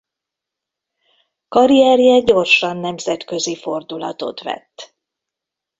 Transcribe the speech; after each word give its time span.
Karrierje 1.47 2.19
gyorsan 2.21 2.77
nemzetközi 2.77 3.55
fordulatot 3.55 4.41
vett. 4.41 4.95